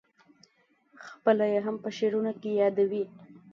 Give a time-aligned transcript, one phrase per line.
[1.05, 3.03] خپله یې هم په شعرونو کې یادوې.